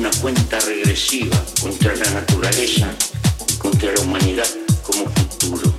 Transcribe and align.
una 0.00 0.10
cuenta 0.22 0.58
regresiva 0.60 1.36
contra 1.60 1.94
la 1.94 2.10
naturaleza 2.12 2.90
y 3.46 3.52
contra 3.58 3.92
la 3.92 4.00
humanidad 4.00 4.48
como 4.82 5.04
futuro. 5.10 5.74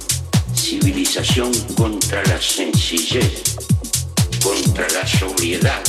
Civilización 0.54 1.52
contra 1.76 2.24
la 2.26 2.40
sencillez, 2.40 3.42
contra 4.44 4.88
la 4.90 5.08
sobriedad, 5.08 5.82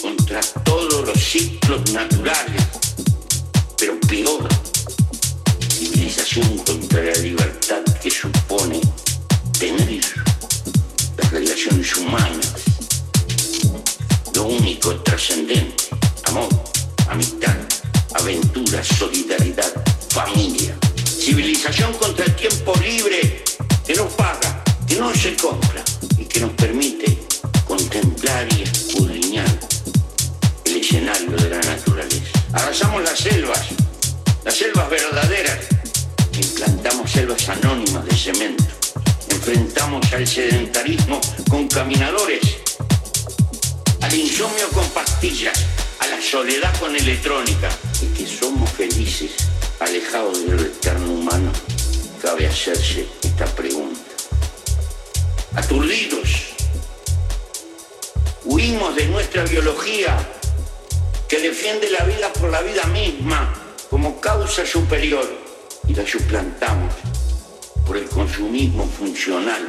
contra 0.00 0.40
todos 0.62 1.08
los 1.08 1.18
ciclos 1.18 1.90
naturales. 1.90 2.62
Pero 3.76 3.98
peor, 4.02 4.48
civilización 5.68 6.58
contra 6.58 7.02
la 7.02 7.18
libertad 7.18 7.82
que 8.00 8.10
supone 8.12 8.80
tener 9.58 10.04
las 11.18 11.32
relaciones 11.32 11.96
humanas 11.96 12.52
lo 14.34 14.44
único 14.44 14.94
trascendente, 15.02 15.84
amor, 16.24 16.48
amistad, 17.08 17.71
aventura, 18.14 18.82
solidaridad, 18.82 19.72
familia. 20.08 20.76
Civilización 21.04 21.92
contra 21.94 22.24
el 22.24 22.34
tiempo 22.36 22.74
libre 22.82 23.44
que 23.86 23.94
no 23.94 24.08
paga, 24.08 24.62
que 24.86 24.96
no 24.96 25.14
se 25.14 25.34
compra 25.36 25.82
y 26.18 26.24
que 26.24 26.40
nos 26.40 26.52
permite 26.52 27.18
contemplar 27.66 28.46
y 28.52 28.62
escudriñar 28.62 29.58
el 30.64 30.76
escenario 30.76 31.36
de 31.36 31.50
la 31.50 31.60
naturaleza. 31.60 32.40
Arrasamos 32.52 33.02
las 33.02 33.18
selvas, 33.18 33.60
las 34.44 34.54
selvas 34.54 34.90
verdaderas, 34.90 35.58
implantamos 36.34 37.10
selvas 37.10 37.48
anónimas 37.48 38.04
de 38.04 38.16
cemento. 38.16 38.64
Enfrentamos 39.28 40.12
al 40.12 40.26
sedentarismo 40.26 41.20
con 41.48 41.68
caminadores 41.68 42.62
al 44.02 44.14
insomnio 44.14 44.68
con 44.70 44.86
pastillas, 44.90 45.58
la 46.12 46.20
soledad 46.20 46.78
con 46.78 46.94
electrónica, 46.94 47.70
y 48.02 48.06
que 48.08 48.26
somos 48.26 48.70
felices, 48.72 49.30
alejados 49.80 50.44
del 50.44 50.60
eterno 50.60 51.10
humano, 51.10 51.50
cabe 52.20 52.46
hacerse 52.46 53.06
esta 53.22 53.46
pregunta. 53.46 53.98
Aturdidos, 55.54 56.28
huimos 58.44 58.94
de 58.94 59.06
nuestra 59.06 59.44
biología 59.44 60.14
que 61.28 61.40
defiende 61.40 61.88
la 61.88 62.04
vida 62.04 62.30
por 62.34 62.50
la 62.50 62.60
vida 62.60 62.84
misma 62.88 63.50
como 63.88 64.20
causa 64.20 64.66
superior. 64.66 65.26
Y 65.88 65.94
la 65.94 66.06
suplantamos 66.06 66.92
por 67.86 67.96
el 67.96 68.04
consumismo 68.04 68.86
funcional, 68.86 69.64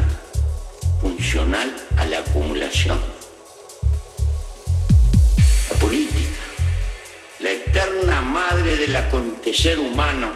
funcional 1.01 1.73
a 1.97 2.05
la 2.05 2.19
acumulación 2.19 3.12
política, 5.83 6.39
la 7.39 7.51
eterna 7.51 8.21
madre 8.21 8.77
del 8.77 8.95
acontecer 8.95 9.77
humano, 9.77 10.31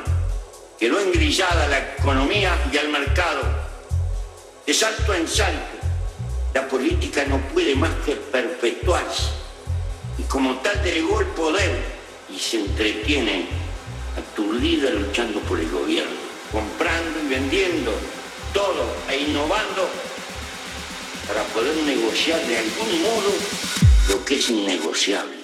quedó 0.78 1.00
engrillada 1.00 1.64
a 1.64 1.68
la 1.68 1.80
economía 1.96 2.54
y 2.72 2.78
al 2.78 2.90
mercado. 2.90 3.42
De 4.66 4.74
salto 4.74 5.14
en 5.14 5.26
salto, 5.28 5.78
la 6.54 6.68
política 6.68 7.24
no 7.26 7.38
puede 7.54 7.76
más 7.76 7.92
que 8.06 8.16
perpetuarse 8.16 9.30
y 10.18 10.24
como 10.24 10.56
tal 10.56 10.84
delegó 10.84 11.22
el 11.22 11.28
poder 11.28 11.82
y 12.30 12.38
se 12.38 12.58
entretiene 12.60 13.48
aturdida 14.18 14.90
luchando 14.90 15.40
por 15.42 15.60
el 15.60 15.70
gobierno, 15.70 16.18
comprando 16.52 17.20
y 17.24 17.28
vendiendo 17.28 17.94
todo 18.54 18.86
e 19.10 19.18
innovando 19.18 19.88
para 21.28 21.44
poder 21.54 21.76
negociar 21.84 22.46
de 22.48 22.58
algún 22.58 23.02
modo 23.02 23.32
lo 24.10 24.26
que 24.26 24.36
es 24.36 24.50
innegociable. 24.50 25.37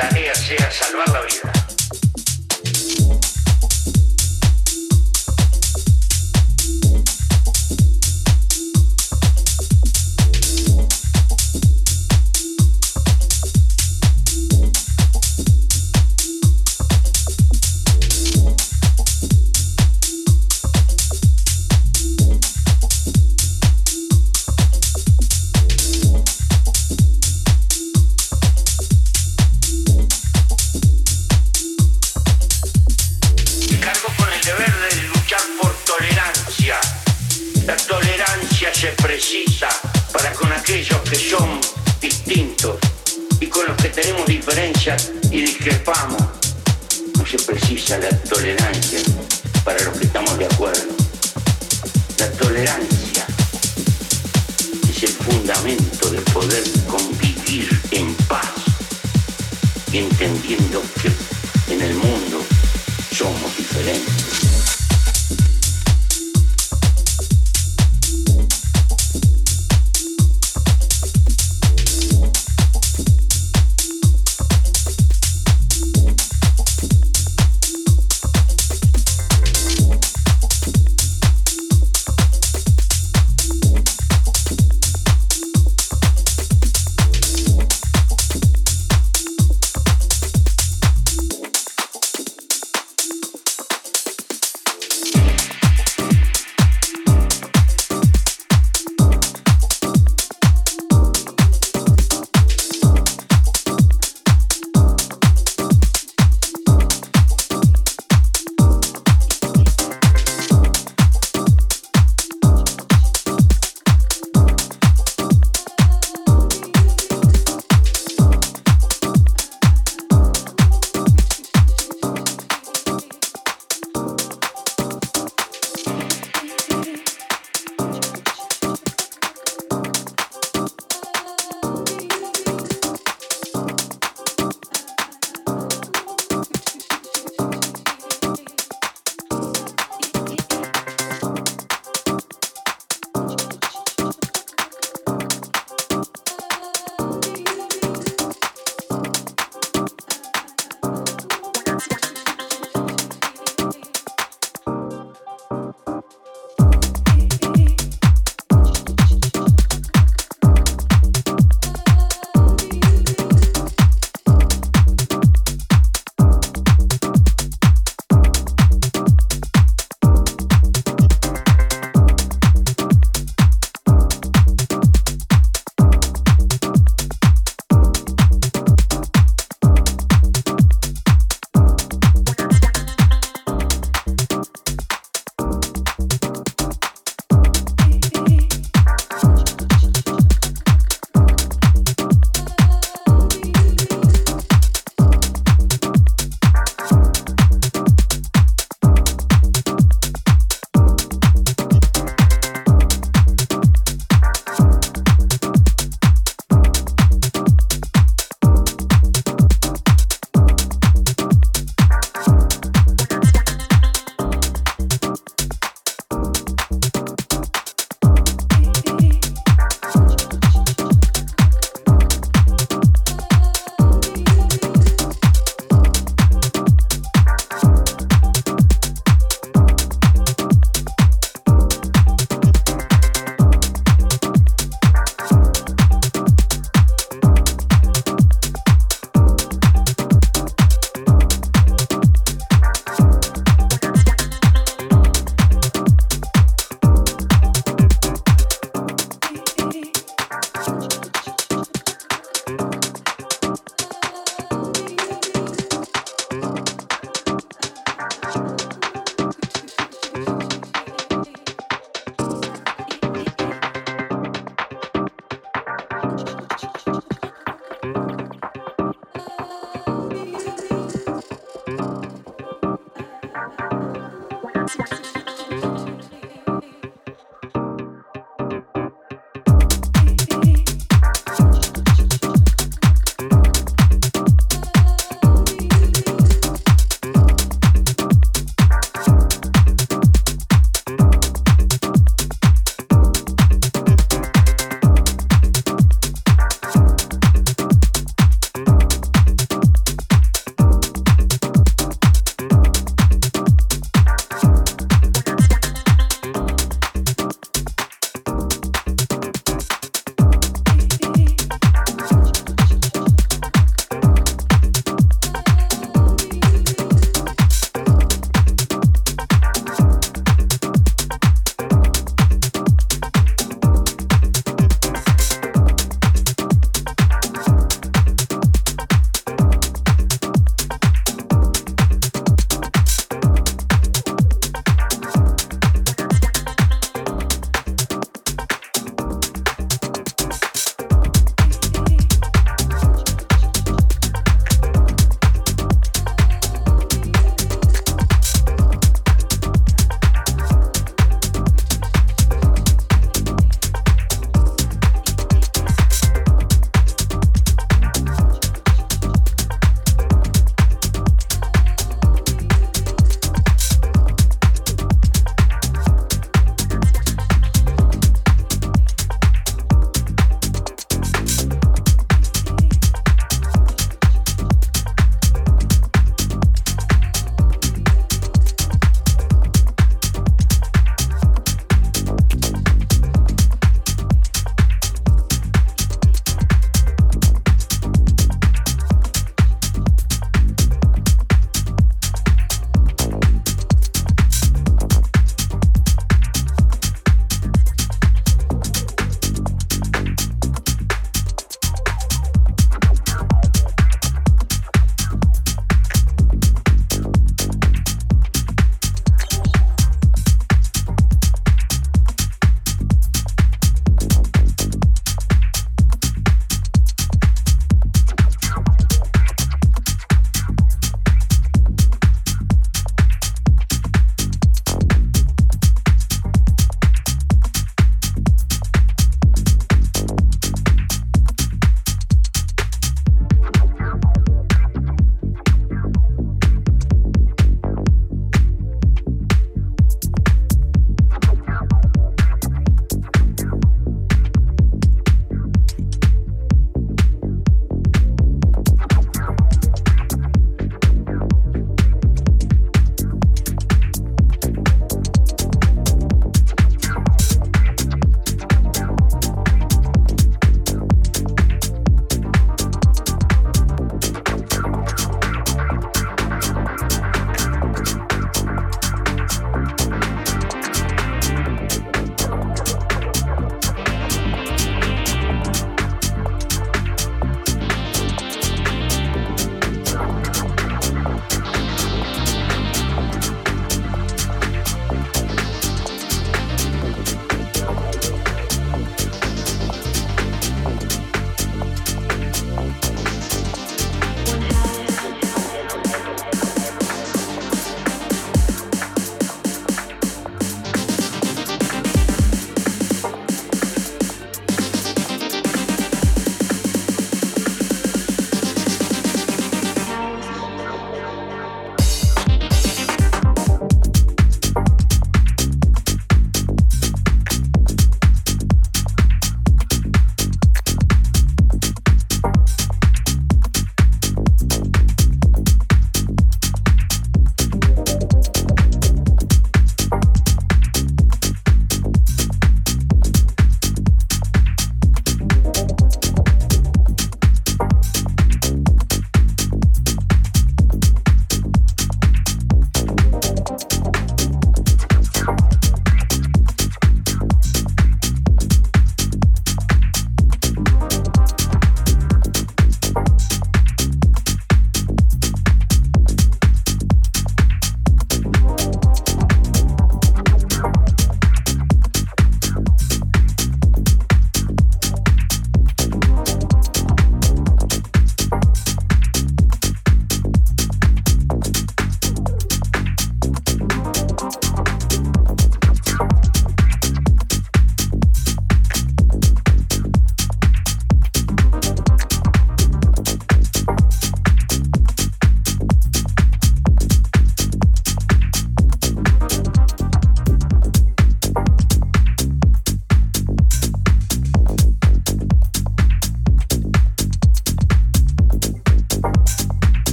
Dani 0.00 0.22
García, 0.22 0.70
salvar 0.70 1.08
la 1.10 1.20
vida. 1.20 1.69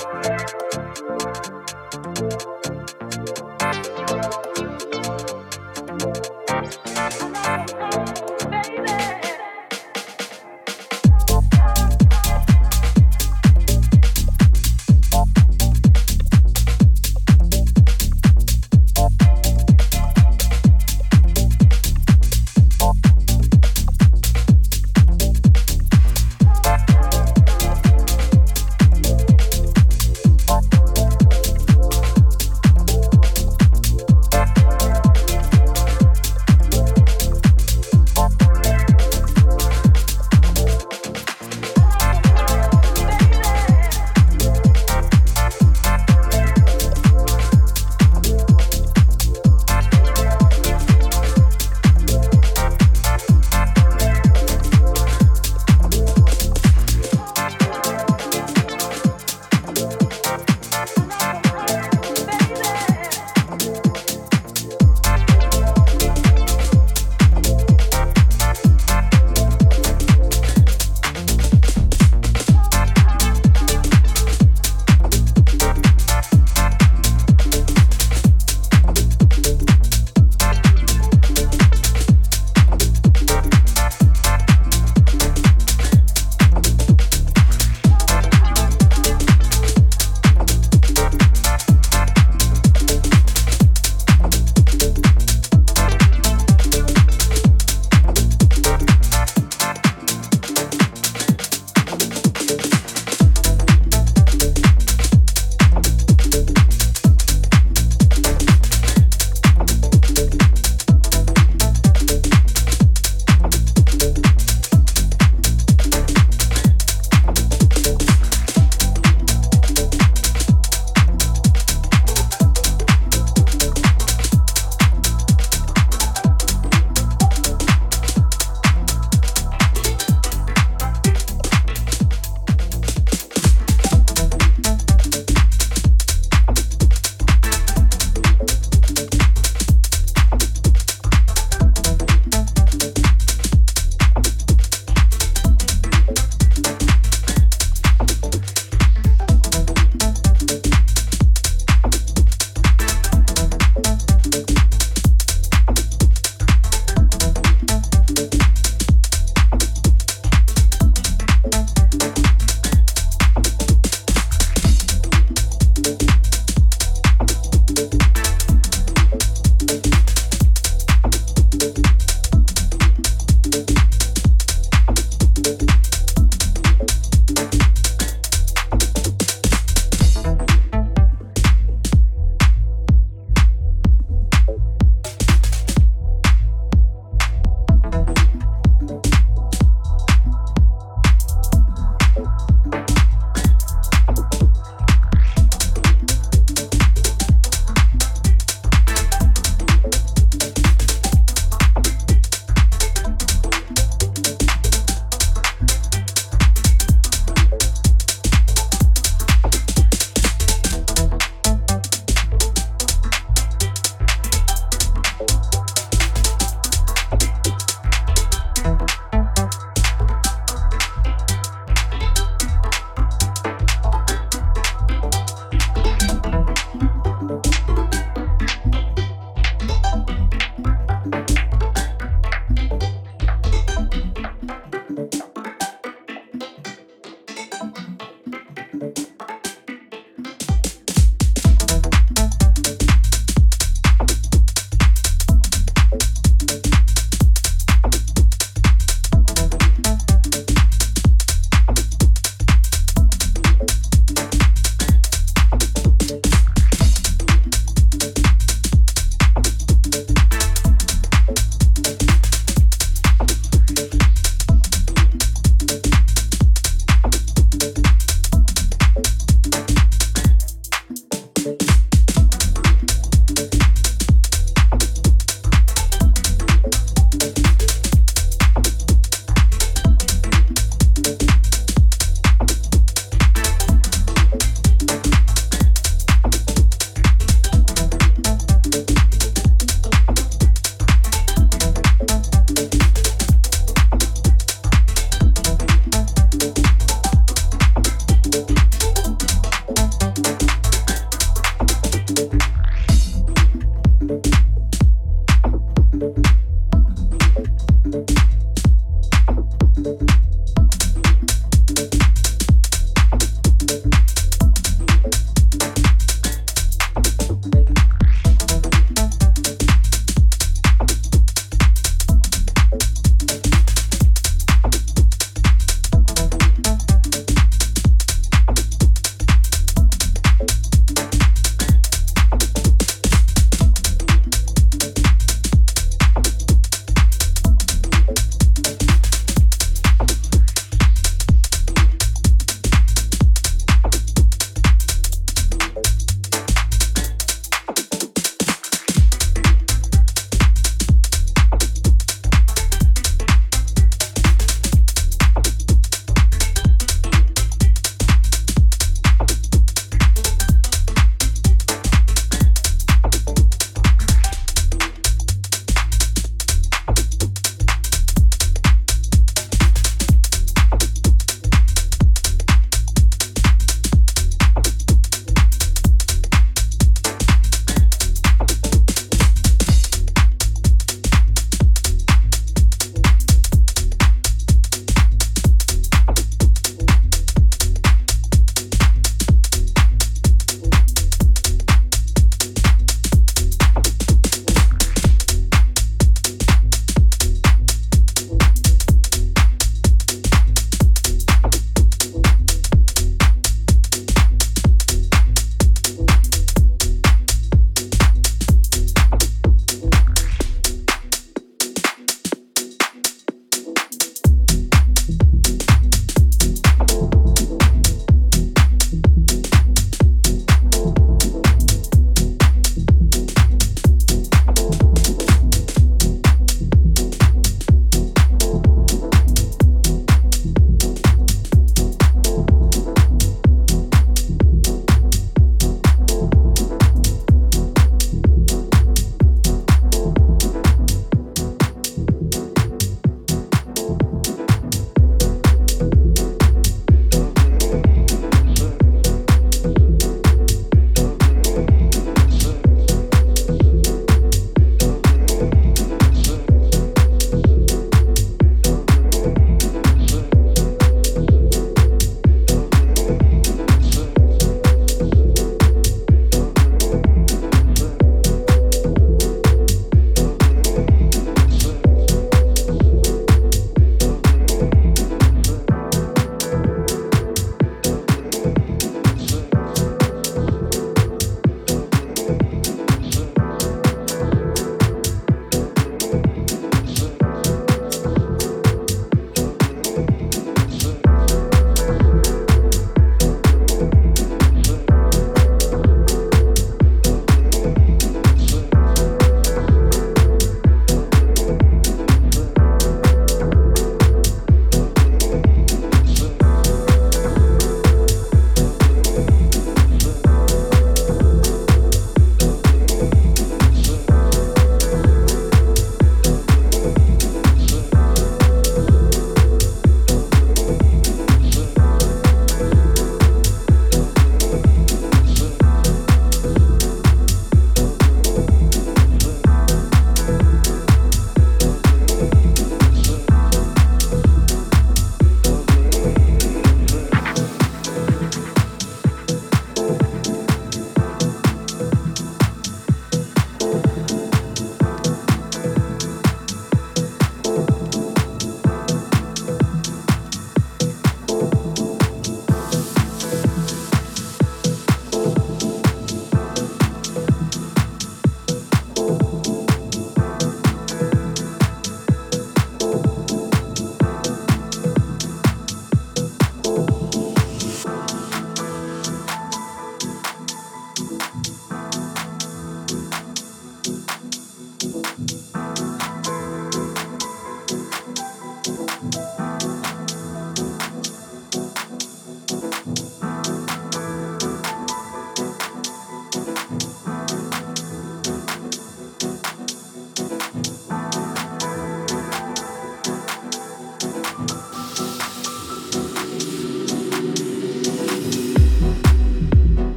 Bye. 0.00 0.33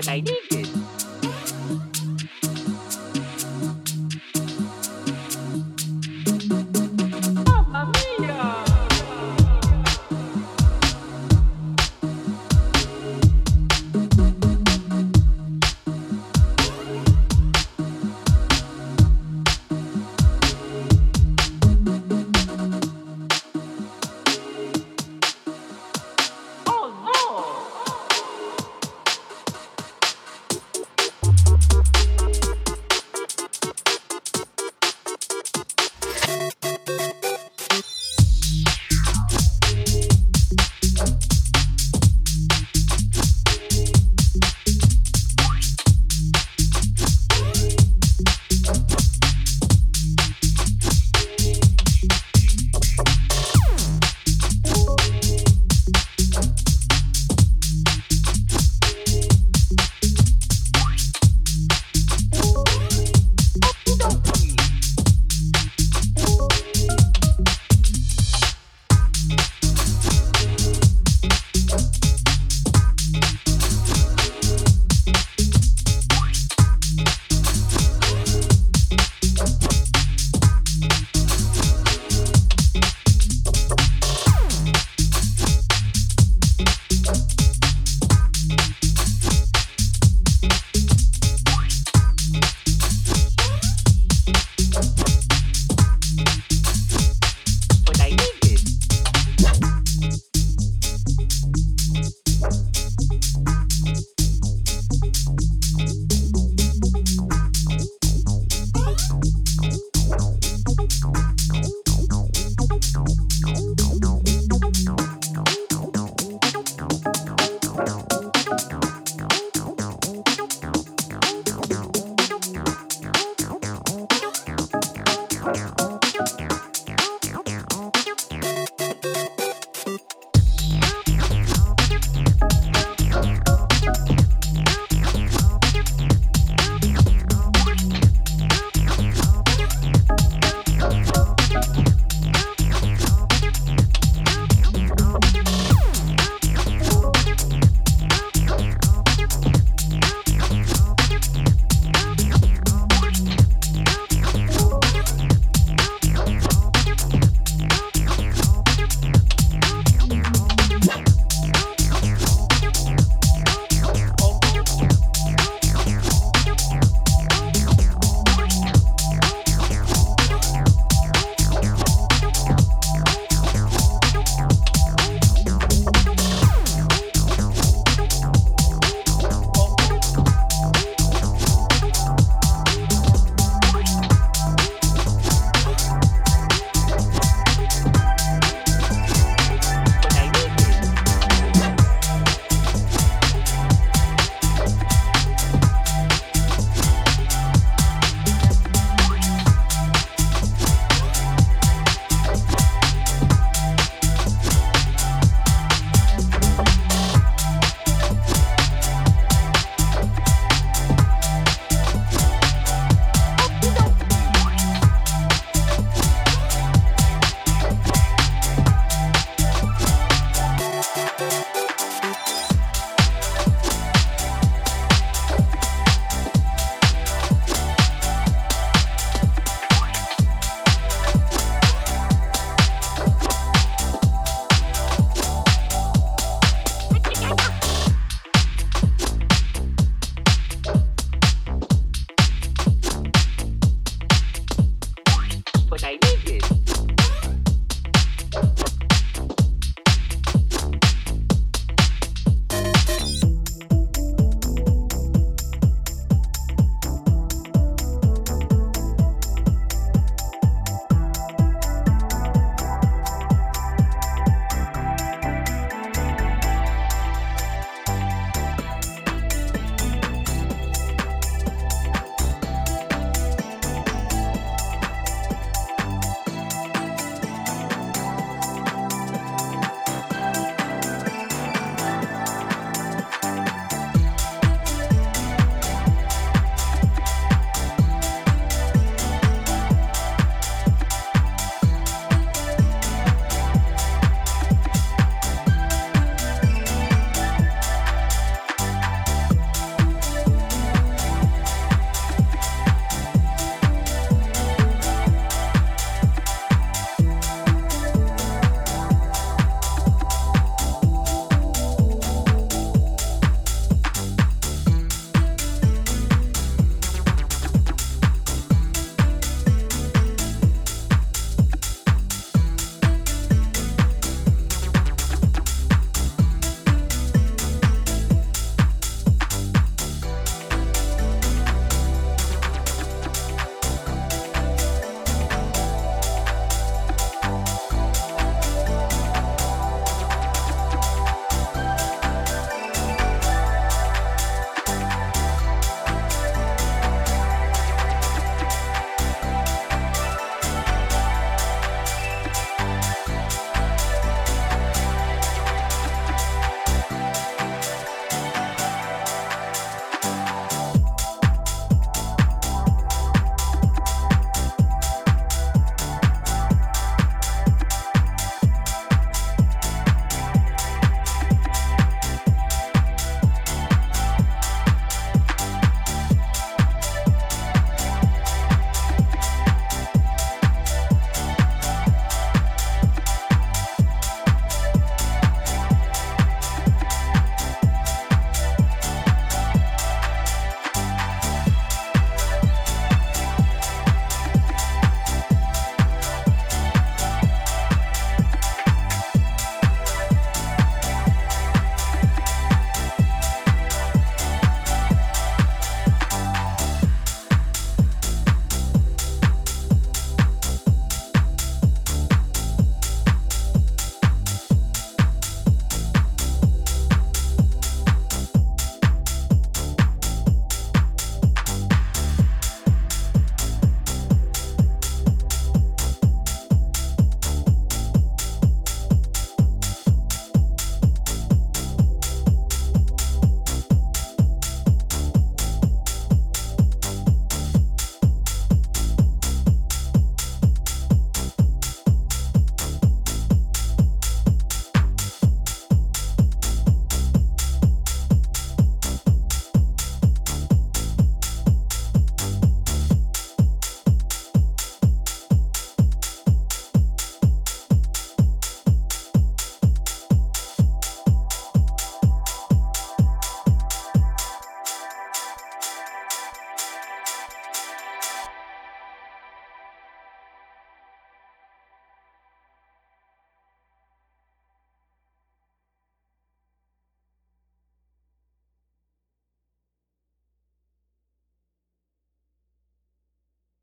what 0.00 0.08
I 0.08 0.20
mm-hmm. 0.20 0.24
did. 0.24 0.49